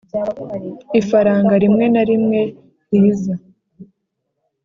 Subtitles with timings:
[0.99, 2.39] ifaranga rimwe na rimwe
[2.99, 3.35] riza